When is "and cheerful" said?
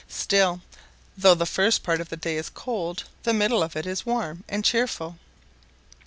4.49-5.19